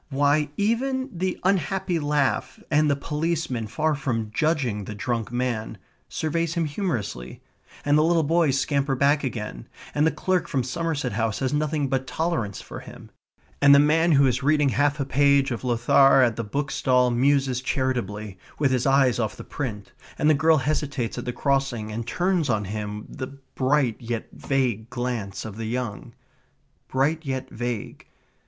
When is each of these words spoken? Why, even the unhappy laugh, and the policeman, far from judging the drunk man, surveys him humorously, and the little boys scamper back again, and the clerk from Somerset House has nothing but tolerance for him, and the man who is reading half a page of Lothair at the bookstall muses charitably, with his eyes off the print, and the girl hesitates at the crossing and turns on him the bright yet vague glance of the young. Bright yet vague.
Why, 0.09 0.49
even 0.57 1.11
the 1.13 1.39
unhappy 1.43 1.99
laugh, 1.99 2.59
and 2.71 2.89
the 2.89 2.95
policeman, 2.95 3.67
far 3.67 3.93
from 3.93 4.31
judging 4.33 4.85
the 4.85 4.95
drunk 4.95 5.31
man, 5.31 5.77
surveys 6.09 6.55
him 6.55 6.65
humorously, 6.65 7.43
and 7.85 7.99
the 7.99 8.03
little 8.03 8.23
boys 8.23 8.59
scamper 8.59 8.95
back 8.95 9.23
again, 9.23 9.67
and 9.93 10.07
the 10.07 10.11
clerk 10.11 10.47
from 10.47 10.63
Somerset 10.63 11.11
House 11.11 11.37
has 11.37 11.53
nothing 11.53 11.87
but 11.87 12.07
tolerance 12.07 12.59
for 12.59 12.79
him, 12.79 13.11
and 13.61 13.75
the 13.75 13.79
man 13.79 14.13
who 14.13 14.25
is 14.25 14.41
reading 14.41 14.69
half 14.69 14.99
a 14.99 15.05
page 15.05 15.51
of 15.51 15.63
Lothair 15.63 16.23
at 16.23 16.35
the 16.35 16.43
bookstall 16.43 17.11
muses 17.11 17.61
charitably, 17.61 18.39
with 18.57 18.71
his 18.71 18.87
eyes 18.87 19.19
off 19.19 19.37
the 19.37 19.43
print, 19.43 19.91
and 20.17 20.27
the 20.27 20.33
girl 20.33 20.57
hesitates 20.57 21.19
at 21.19 21.25
the 21.25 21.31
crossing 21.31 21.91
and 21.91 22.07
turns 22.07 22.49
on 22.49 22.65
him 22.65 23.05
the 23.07 23.37
bright 23.53 23.97
yet 23.99 24.29
vague 24.33 24.89
glance 24.89 25.45
of 25.45 25.57
the 25.57 25.67
young. 25.67 26.15
Bright 26.87 27.23
yet 27.23 27.51
vague. 27.51 28.07